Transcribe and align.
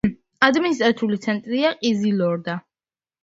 ადმინისტრაციული 0.45 1.19
ცენტრია 1.25 1.73
ყიზილორდა. 1.83 2.57